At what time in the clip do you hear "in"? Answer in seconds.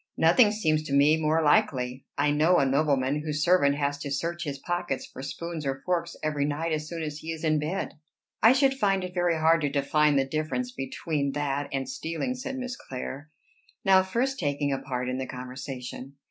7.43-7.59, 15.07-15.19